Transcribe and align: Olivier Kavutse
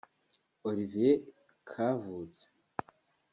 Olivier 0.69 1.15
Kavutse 1.69 2.45